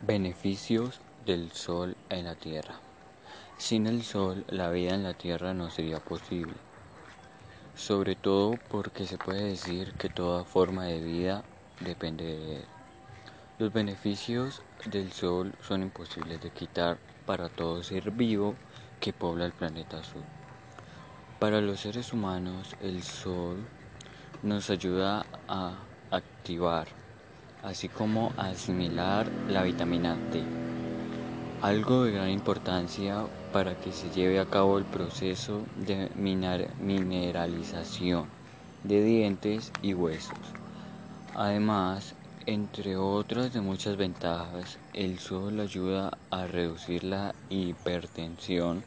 [0.00, 2.76] Beneficios del Sol en la Tierra.
[3.58, 6.54] Sin el Sol, la vida en la Tierra no sería posible.
[7.74, 11.42] Sobre todo porque se puede decir que toda forma de vida
[11.80, 12.64] depende de él.
[13.58, 18.54] Los beneficios del Sol son imposibles de quitar para todo ser vivo
[19.00, 20.22] que pobla el planeta azul.
[21.40, 23.66] Para los seres humanos, el Sol
[24.44, 25.74] nos ayuda a
[26.12, 26.86] activar
[27.62, 30.42] así como asimilar la vitamina D,
[31.62, 38.26] algo de gran importancia para que se lleve a cabo el proceso de mineralización
[38.84, 40.38] de dientes y huesos.
[41.34, 42.14] Además,
[42.46, 48.82] entre otras de muchas ventajas, el sol ayuda a reducir la hipertensión,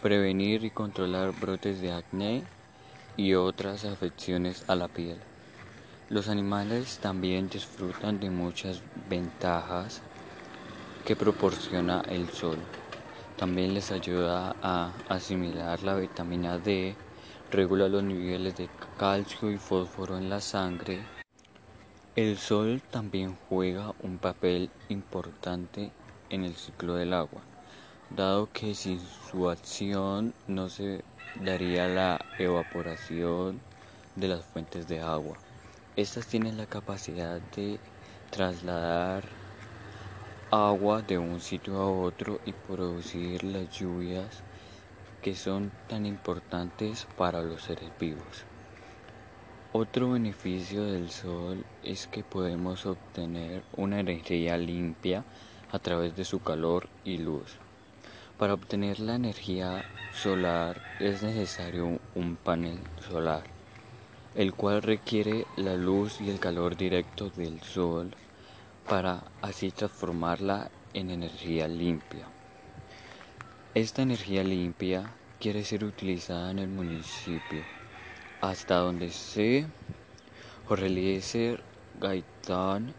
[0.00, 2.44] prevenir y controlar brotes de acné
[3.16, 5.18] y otras afecciones a la piel.
[6.12, 10.02] Los animales también disfrutan de muchas ventajas
[11.06, 12.58] que proporciona el sol.
[13.38, 16.94] También les ayuda a asimilar la vitamina D,
[17.50, 21.00] regula los niveles de calcio y fósforo en la sangre.
[22.14, 25.92] El sol también juega un papel importante
[26.28, 27.40] en el ciclo del agua,
[28.10, 31.02] dado que sin su acción no se
[31.40, 33.62] daría la evaporación
[34.14, 35.38] de las fuentes de agua.
[35.94, 37.78] Estas tienen la capacidad de
[38.30, 39.24] trasladar
[40.50, 44.40] agua de un sitio a otro y producir las lluvias
[45.20, 48.44] que son tan importantes para los seres vivos.
[49.74, 55.24] Otro beneficio del sol es que podemos obtener una energía limpia
[55.72, 57.56] a través de su calor y luz.
[58.38, 62.78] Para obtener la energía solar es necesario un panel
[63.10, 63.61] solar
[64.34, 68.14] el cual requiere la luz y el calor directo del sol
[68.88, 72.26] para así transformarla en energía limpia.
[73.74, 77.62] Esta energía limpia quiere ser utilizada en el municipio,
[78.40, 79.66] hasta donde sé,
[80.66, 81.62] Jorge Eliezer
[82.00, 82.94] Gaitán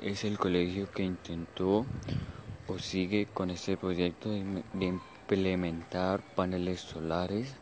[0.00, 1.84] es el colegio que intentó
[2.68, 7.54] o sigue con este proyecto de, de implementar paneles solares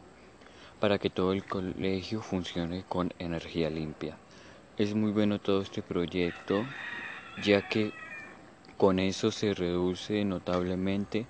[0.84, 4.19] para que todo el colegio funcione con energía limpia.
[4.77, 6.62] Es muy bueno todo este proyecto
[7.43, 7.91] ya que
[8.77, 11.25] con eso se reduce notablemente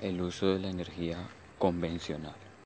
[0.00, 1.18] el uso de la energía
[1.58, 2.43] convencional.